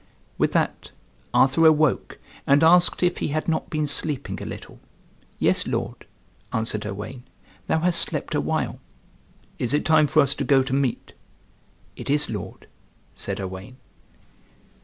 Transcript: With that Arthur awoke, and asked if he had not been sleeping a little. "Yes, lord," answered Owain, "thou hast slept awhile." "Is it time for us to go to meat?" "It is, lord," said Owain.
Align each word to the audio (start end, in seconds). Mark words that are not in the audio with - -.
With 0.39 0.53
that 0.53 0.89
Arthur 1.31 1.67
awoke, 1.67 2.17
and 2.47 2.63
asked 2.63 3.03
if 3.03 3.17
he 3.19 3.27
had 3.27 3.47
not 3.47 3.69
been 3.69 3.85
sleeping 3.85 4.41
a 4.41 4.47
little. 4.47 4.79
"Yes, 5.37 5.67
lord," 5.67 6.07
answered 6.51 6.87
Owain, 6.87 7.21
"thou 7.67 7.81
hast 7.81 8.01
slept 8.01 8.33
awhile." 8.33 8.79
"Is 9.59 9.75
it 9.75 9.85
time 9.85 10.07
for 10.07 10.23
us 10.23 10.33
to 10.33 10.43
go 10.43 10.63
to 10.63 10.73
meat?" 10.73 11.13
"It 11.95 12.09
is, 12.09 12.31
lord," 12.31 12.65
said 13.13 13.39
Owain. 13.39 13.77